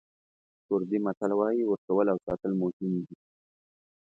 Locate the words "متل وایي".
1.05-1.61